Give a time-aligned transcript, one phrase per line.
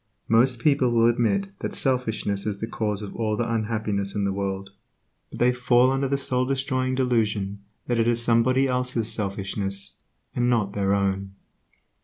[0.27, 4.33] Most people will admit that selfishness is the cause of all the unhappiness in the
[4.33, 4.71] world,
[5.29, 9.97] but they fall under the soul destroying delusion that it is somebody else's selfishness,
[10.35, 11.33] and not their own.